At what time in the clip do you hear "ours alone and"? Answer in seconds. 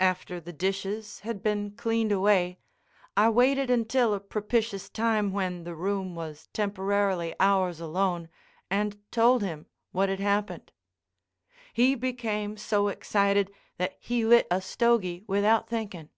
7.38-8.96